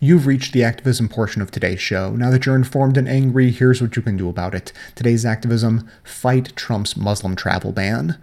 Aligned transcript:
You've 0.00 0.28
reached 0.28 0.52
the 0.52 0.62
activism 0.62 1.08
portion 1.08 1.42
of 1.42 1.50
today's 1.50 1.80
show. 1.80 2.14
Now 2.14 2.30
that 2.30 2.46
you're 2.46 2.54
informed 2.54 2.96
and 2.96 3.08
angry, 3.08 3.50
here's 3.50 3.82
what 3.82 3.96
you 3.96 4.02
can 4.02 4.16
do 4.16 4.28
about 4.28 4.54
it. 4.54 4.72
Today's 4.94 5.26
activism 5.26 5.88
fight 6.04 6.54
Trump's 6.54 6.96
Muslim 6.96 7.34
travel 7.34 7.72
ban. 7.72 8.16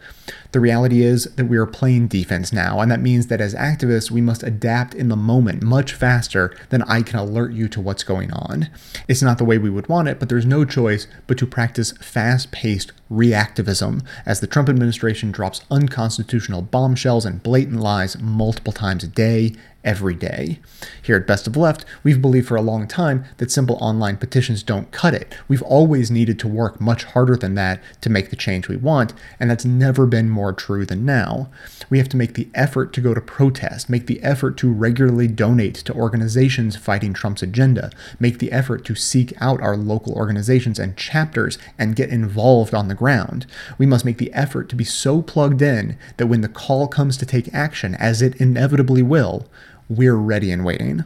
The 0.55 0.61
reality 0.61 1.03
is 1.03 1.25
that 1.35 1.47
we 1.47 1.57
are 1.57 1.65
playing 1.65 2.07
defense 2.07 2.53
now, 2.53 2.79
and 2.79 2.89
that 2.89 3.01
means 3.01 3.27
that 3.27 3.41
as 3.41 3.53
activists, 3.55 4.09
we 4.09 4.21
must 4.21 4.41
adapt 4.41 4.93
in 4.93 5.09
the 5.09 5.17
moment 5.17 5.61
much 5.61 5.91
faster 5.91 6.55
than 6.69 6.81
I 6.83 7.01
can 7.01 7.19
alert 7.19 7.51
you 7.51 7.67
to 7.67 7.81
what's 7.81 8.05
going 8.05 8.31
on. 8.31 8.69
It's 9.09 9.21
not 9.21 9.37
the 9.37 9.43
way 9.43 9.57
we 9.57 9.69
would 9.69 9.89
want 9.89 10.07
it, 10.07 10.17
but 10.17 10.29
there's 10.29 10.45
no 10.45 10.63
choice 10.63 11.07
but 11.27 11.37
to 11.39 11.45
practice 11.45 11.91
fast 11.97 12.53
paced 12.53 12.93
reactivism 13.11 14.05
as 14.25 14.39
the 14.39 14.47
Trump 14.47 14.69
administration 14.69 15.29
drops 15.29 15.61
unconstitutional 15.69 16.61
bombshells 16.61 17.25
and 17.25 17.43
blatant 17.43 17.81
lies 17.81 18.17
multiple 18.21 18.71
times 18.71 19.03
a 19.03 19.07
day 19.07 19.55
every 19.85 20.15
day. 20.15 20.59
Here 21.03 21.15
at 21.15 21.27
Best 21.27 21.45
of 21.45 21.55
Left, 21.55 21.85
we've 22.03 22.21
believed 22.21 22.47
for 22.47 22.55
a 22.55 22.61
long 22.61 22.87
time 22.87 23.23
that 23.37 23.51
simple 23.51 23.77
online 23.79 24.17
petitions 24.17 24.63
don't 24.63 24.91
cut 24.91 25.13
it. 25.13 25.37
We've 25.47 25.61
always 25.61 26.09
needed 26.09 26.39
to 26.39 26.47
work 26.47 26.81
much 26.81 27.03
harder 27.03 27.37
than 27.37 27.53
that 27.55 27.81
to 28.01 28.09
make 28.09 28.31
the 28.31 28.35
change 28.35 28.67
we 28.67 28.77
want, 28.77 29.13
and 29.39 29.49
that's 29.49 29.63
never 29.63 30.07
been 30.07 30.29
more 30.29 30.44
true 30.53 30.85
than 30.85 31.05
now. 31.05 31.49
We 31.89 31.97
have 31.97 32.09
to 32.09 32.17
make 32.17 32.33
the 32.33 32.49
effort 32.53 32.93
to 32.93 33.01
go 33.01 33.13
to 33.13 33.21
protest, 33.21 33.89
make 33.89 34.07
the 34.07 34.21
effort 34.21 34.57
to 34.57 34.71
regularly 34.71 35.27
donate 35.27 35.75
to 35.75 35.93
organizations 35.93 36.75
fighting 36.75 37.13
Trump's 37.13 37.43
agenda, 37.43 37.91
make 38.19 38.39
the 38.39 38.51
effort 38.51 38.85
to 38.85 38.95
seek 38.95 39.33
out 39.39 39.61
our 39.61 39.77
local 39.77 40.13
organizations 40.13 40.79
and 40.79 40.97
chapters 40.97 41.57
and 41.77 41.95
get 41.95 42.09
involved 42.09 42.73
on 42.73 42.87
the 42.87 42.95
ground. 42.95 43.45
We 43.77 43.85
must 43.85 44.05
make 44.05 44.17
the 44.17 44.33
effort 44.33 44.69
to 44.69 44.75
be 44.75 44.83
so 44.83 45.21
plugged 45.21 45.61
in 45.61 45.97
that 46.17 46.27
when 46.27 46.41
the 46.41 46.49
call 46.49 46.87
comes 46.87 47.17
to 47.17 47.25
take 47.25 47.53
action, 47.53 47.95
as 47.95 48.21
it 48.21 48.35
inevitably 48.35 49.01
will, 49.01 49.47
we're 49.89 50.15
ready 50.15 50.51
and 50.51 50.65
waiting. 50.65 51.05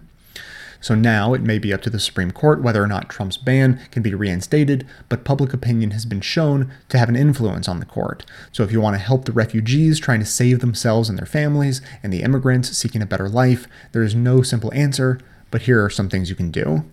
So 0.81 0.95
now 0.95 1.33
it 1.33 1.41
may 1.41 1.59
be 1.59 1.73
up 1.73 1.81
to 1.83 1.89
the 1.89 1.99
Supreme 1.99 2.31
Court 2.31 2.61
whether 2.61 2.81
or 2.81 2.87
not 2.87 3.09
Trump's 3.09 3.37
ban 3.37 3.79
can 3.91 4.01
be 4.01 4.13
reinstated, 4.13 4.87
but 5.09 5.23
public 5.23 5.53
opinion 5.53 5.91
has 5.91 6.05
been 6.05 6.21
shown 6.21 6.71
to 6.89 6.97
have 6.97 7.09
an 7.09 7.15
influence 7.15 7.67
on 7.67 7.79
the 7.79 7.85
court. 7.85 8.25
So 8.51 8.63
if 8.63 8.71
you 8.71 8.79
want 8.81 8.95
to 8.95 8.99
help 8.99 9.25
the 9.25 9.31
refugees 9.31 9.99
trying 9.99 10.19
to 10.19 10.25
save 10.25 10.59
themselves 10.59 11.09
and 11.09 11.17
their 11.17 11.25
families, 11.25 11.81
and 12.01 12.13
the 12.13 12.23
immigrants 12.23 12.75
seeking 12.77 13.01
a 13.01 13.05
better 13.05 13.27
life, 13.27 13.67
there 13.91 14.03
is 14.03 14.15
no 14.15 14.41
simple 14.41 14.73
answer, 14.73 15.19
but 15.51 15.63
here 15.63 15.83
are 15.83 15.89
some 15.89 16.09
things 16.09 16.29
you 16.29 16.35
can 16.35 16.51
do. 16.51 16.85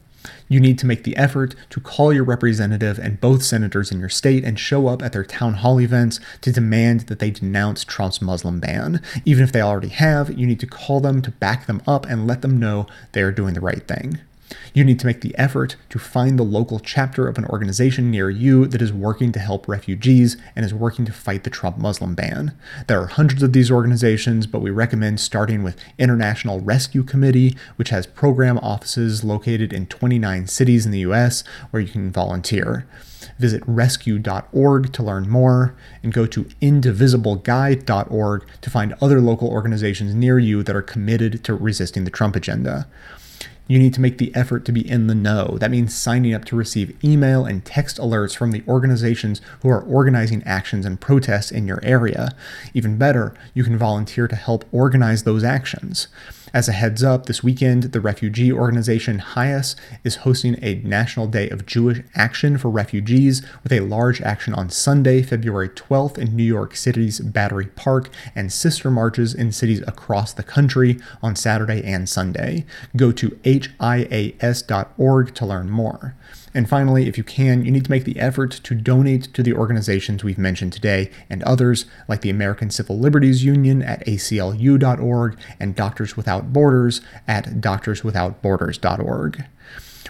You 0.48 0.60
need 0.60 0.78
to 0.80 0.86
make 0.86 1.04
the 1.04 1.16
effort 1.16 1.54
to 1.70 1.80
call 1.80 2.12
your 2.12 2.24
representative 2.24 2.98
and 2.98 3.20
both 3.20 3.42
senators 3.42 3.90
in 3.90 4.00
your 4.00 4.08
state 4.08 4.44
and 4.44 4.58
show 4.58 4.88
up 4.88 5.02
at 5.02 5.12
their 5.12 5.24
town 5.24 5.54
hall 5.54 5.80
events 5.80 6.20
to 6.42 6.52
demand 6.52 7.02
that 7.02 7.18
they 7.18 7.30
denounce 7.30 7.84
Trump's 7.84 8.22
Muslim 8.22 8.60
ban. 8.60 9.00
Even 9.24 9.44
if 9.44 9.52
they 9.52 9.60
already 9.60 9.88
have, 9.88 10.36
you 10.38 10.46
need 10.46 10.60
to 10.60 10.66
call 10.66 11.00
them 11.00 11.22
to 11.22 11.30
back 11.30 11.66
them 11.66 11.82
up 11.86 12.06
and 12.06 12.26
let 12.26 12.42
them 12.42 12.58
know 12.58 12.86
they 13.12 13.22
are 13.22 13.32
doing 13.32 13.54
the 13.54 13.60
right 13.60 13.86
thing. 13.86 14.18
You 14.74 14.84
need 14.84 14.98
to 15.00 15.06
make 15.06 15.20
the 15.20 15.36
effort 15.38 15.76
to 15.90 15.98
find 15.98 16.38
the 16.38 16.44
local 16.44 16.78
chapter 16.78 17.28
of 17.28 17.38
an 17.38 17.46
organization 17.46 18.10
near 18.10 18.30
you 18.30 18.66
that 18.66 18.82
is 18.82 18.92
working 18.92 19.32
to 19.32 19.38
help 19.38 19.68
refugees 19.68 20.36
and 20.54 20.64
is 20.64 20.74
working 20.74 21.04
to 21.06 21.12
fight 21.12 21.44
the 21.44 21.50
Trump 21.50 21.78
Muslim 21.78 22.14
ban. 22.14 22.56
There 22.86 23.00
are 23.00 23.06
hundreds 23.06 23.42
of 23.42 23.52
these 23.52 23.70
organizations, 23.70 24.46
but 24.46 24.60
we 24.60 24.70
recommend 24.70 25.20
starting 25.20 25.62
with 25.62 25.78
International 25.98 26.60
Rescue 26.60 27.02
Committee, 27.02 27.56
which 27.76 27.90
has 27.90 28.06
program 28.06 28.58
offices 28.58 29.24
located 29.24 29.72
in 29.72 29.86
29 29.86 30.46
cities 30.46 30.86
in 30.86 30.92
the 30.92 31.00
US 31.00 31.42
where 31.70 31.82
you 31.82 31.88
can 31.88 32.10
volunteer. 32.10 32.86
Visit 33.38 33.62
rescue.org 33.66 34.92
to 34.92 35.02
learn 35.02 35.28
more, 35.28 35.74
and 36.02 36.12
go 36.12 36.26
to 36.26 36.44
indivisibleguide.org 36.62 38.46
to 38.60 38.70
find 38.70 38.94
other 39.00 39.20
local 39.20 39.48
organizations 39.48 40.14
near 40.14 40.38
you 40.38 40.62
that 40.62 40.76
are 40.76 40.82
committed 40.82 41.44
to 41.44 41.54
resisting 41.54 42.04
the 42.04 42.10
Trump 42.10 42.36
agenda. 42.36 42.86
You 43.68 43.78
need 43.78 43.94
to 43.94 44.00
make 44.00 44.18
the 44.18 44.34
effort 44.34 44.64
to 44.66 44.72
be 44.72 44.88
in 44.88 45.08
the 45.08 45.14
know. 45.14 45.58
That 45.58 45.70
means 45.70 45.94
signing 45.94 46.32
up 46.34 46.44
to 46.46 46.56
receive 46.56 47.02
email 47.04 47.44
and 47.44 47.64
text 47.64 47.98
alerts 47.98 48.36
from 48.36 48.52
the 48.52 48.62
organizations 48.68 49.40
who 49.62 49.68
are 49.68 49.82
organizing 49.82 50.42
actions 50.44 50.86
and 50.86 51.00
protests 51.00 51.50
in 51.50 51.66
your 51.66 51.80
area. 51.82 52.30
Even 52.74 52.96
better, 52.96 53.34
you 53.54 53.64
can 53.64 53.76
volunteer 53.76 54.28
to 54.28 54.36
help 54.36 54.64
organize 54.72 55.24
those 55.24 55.42
actions. 55.42 56.06
As 56.54 56.68
a 56.68 56.72
heads 56.72 57.02
up, 57.02 57.26
this 57.26 57.42
weekend, 57.42 57.84
the 57.84 58.00
refugee 58.00 58.52
organization 58.52 59.18
HIAS 59.18 59.74
is 60.04 60.16
hosting 60.16 60.56
a 60.62 60.76
National 60.76 61.26
Day 61.26 61.50
of 61.50 61.66
Jewish 61.66 62.02
Action 62.14 62.56
for 62.56 62.70
Refugees 62.70 63.42
with 63.64 63.72
a 63.72 63.80
large 63.80 64.20
action 64.22 64.54
on 64.54 64.70
Sunday, 64.70 65.22
February 65.22 65.68
12th 65.68 66.18
in 66.18 66.36
New 66.36 66.44
York 66.44 66.76
City's 66.76 67.18
Battery 67.18 67.66
Park 67.66 68.10
and 68.34 68.52
sister 68.52 68.90
marches 68.92 69.34
in 69.34 69.50
cities 69.50 69.82
across 69.88 70.32
the 70.32 70.44
country 70.44 70.98
on 71.20 71.34
Saturday 71.34 71.82
and 71.82 72.08
Sunday. 72.08 72.64
Go 72.96 73.10
to 73.12 73.36
hias.org 73.80 75.34
to 75.34 75.46
learn 75.46 75.68
more. 75.68 76.14
And 76.56 76.66
finally, 76.66 77.06
if 77.06 77.18
you 77.18 77.22
can, 77.22 77.66
you 77.66 77.70
need 77.70 77.84
to 77.84 77.90
make 77.90 78.04
the 78.04 78.18
effort 78.18 78.50
to 78.50 78.74
donate 78.74 79.24
to 79.34 79.42
the 79.42 79.52
organizations 79.52 80.24
we've 80.24 80.38
mentioned 80.38 80.72
today 80.72 81.10
and 81.28 81.42
others, 81.42 81.84
like 82.08 82.22
the 82.22 82.30
American 82.30 82.70
Civil 82.70 82.98
Liberties 82.98 83.44
Union 83.44 83.82
at 83.82 84.02
aclu.org 84.06 85.38
and 85.60 85.74
Doctors 85.74 86.16
Without 86.16 86.54
Borders 86.54 87.02
at 87.28 87.44
doctorswithoutborders.org. 87.60 89.44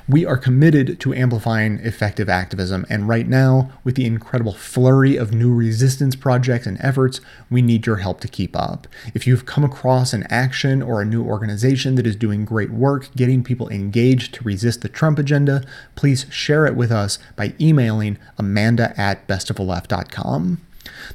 We 0.09 0.25
are 0.25 0.37
committed 0.37 1.01
to 1.01 1.15
amplifying 1.15 1.79
effective 1.81 2.29
activism, 2.29 2.87
and 2.89 3.09
right 3.09 3.27
now, 3.27 3.71
with 3.84 3.95
the 3.95 4.07
incredible 4.07 4.53
flurry 4.53 5.17
of 5.17 5.33
new 5.33 5.55
resistance 5.55 6.17
projects 6.17 6.67
and 6.67 6.79
efforts, 6.81 7.21
we 7.51 7.62
need 7.62 7.87
your 7.87 7.97
help 7.97 8.21
to 8.21 8.29
keep 8.29 8.57
up. 8.57 8.87
If 9.15 9.27
you've 9.27 9.47
come 9.47 9.65
across 9.65 10.12
an 10.12 10.27
action 10.31 10.83
or 10.83 11.01
a 11.01 11.07
new 11.07 11.25
organization 11.25 11.95
that 11.97 12.07
is 12.07 12.17
doing 12.17 12.45
great 12.45 12.71
work 12.71 13.15
getting 13.15 13.43
people 13.43 13.69
engaged 13.69 14.34
to 14.34 14.45
resist 14.45 14.83
the 14.83 14.89
Trump 14.89 15.19
agenda, 15.19 15.62
please 15.95 16.27
share 16.31 16.67
it 16.67 16.77
with 16.77 16.91
us 16.93 17.19
by 17.34 17.55
emailing 17.61 18.19
amanda 18.39 18.99
at 18.99 19.27
bestoftheleft.com. 19.27 20.66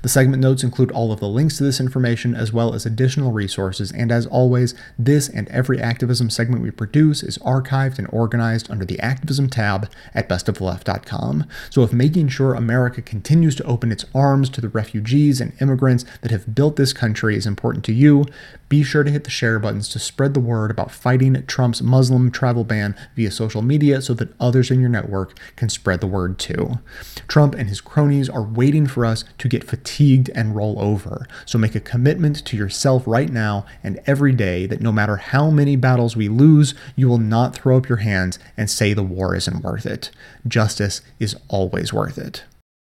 The 0.02 0.10
segment 0.10 0.42
notes 0.42 0.64
include 0.64 0.92
all 0.92 1.12
of 1.12 1.20
the 1.20 1.28
links 1.28 1.58
to 1.58 1.64
this 1.64 1.80
information 1.80 2.36
as 2.36 2.54
well 2.54 2.74
as 2.74 2.86
additional 2.86 3.32
resources, 3.32 3.92
and 3.92 4.12
as 4.12 4.26
always, 4.26 4.74
this 4.98 5.30
and 5.30 5.48
every 5.50 5.80
activism 5.80 6.30
segment 6.30 6.64
we 6.64 6.72
produce 6.72 7.24
is 7.24 7.38
archived 7.40 7.98
and 7.98 8.08
organized 8.12 8.70
under 8.70 8.86
the 8.86 9.00
Activism 9.00 9.50
tab 9.50 9.90
at 10.14 10.30
bestoftheleft.com. 10.30 11.46
So 11.70 11.84
if 11.84 11.94
making 11.94 12.30
sure 12.30 12.54
America 12.54 13.02
continues 13.02 13.56
to 13.56 13.64
open 13.64 13.92
its 13.92 14.06
arms 14.14 14.50
to 14.52 14.62
the 14.62 14.70
refugees 14.70 15.42
and 15.42 15.54
immigrants 15.62 16.06
that 16.22 16.32
have 16.32 16.56
built 16.56 16.76
this 16.76 16.94
country 16.94 17.36
is 17.36 17.46
important 17.46 17.84
to 17.86 17.94
you, 17.94 18.26
be 18.70 18.84
sure 18.84 19.04
to 19.04 19.12
hit 19.12 19.26
the 19.26 19.30
share 19.30 19.60
buttons 19.60 19.90
to 19.90 20.00
spread 20.00 20.34
the 20.34 20.40
word 20.40 20.72
about 20.72 20.92
fighting 20.92 21.46
Trump's 21.46 21.82
Muslim 21.82 22.32
travel 22.32 22.64
ban 22.64 22.96
via 23.16 23.30
social 23.30 23.62
media 23.62 24.02
so 24.02 24.14
that 24.14 24.34
others 24.40 24.72
in 24.72 24.80
your 24.80 24.90
network 24.90 25.38
can 25.56 25.68
spread 25.68 26.00
the 26.00 26.08
word 26.08 26.40
too. 26.40 26.80
Trump 27.28 27.54
and 27.56 27.68
his 27.68 27.82
cronies 27.82 28.30
are 28.30 28.42
waiting 28.44 28.88
for 28.88 29.06
us 29.06 29.26
to 29.40 29.50
get 29.62 29.70
fatigued 29.70 30.30
and 30.36 30.56
roll 30.56 30.80
over. 30.80 31.28
So 31.46 31.58
make 31.58 31.76
a 31.76 31.80
commitment 31.80 32.46
to 32.46 32.58
yourself 32.58 33.04
right 33.06 33.30
now 33.30 33.66
and 33.84 34.02
every 34.06 34.34
day 34.34 34.66
that 34.66 34.82
no 34.82 34.92
matter 34.92 35.18
how 35.18 35.50
many 35.50 35.76
battles 35.76 36.16
we 36.16 36.30
lose, 36.30 36.74
you 36.96 37.08
will 37.08 37.18
not 37.18 37.56
throw 37.56 37.78
up 37.78 37.88
your 37.88 38.00
hands 38.00 38.40
and 38.58 38.70
say 38.70 38.94
the 38.94 39.04
war 39.04 39.36
isn't 39.36 39.64
worth 39.64 39.86
it. 39.86 40.12
Justice 40.48 41.02
is 41.20 41.36
always 41.48 41.94
worth 41.94 42.18
it. 42.18 42.44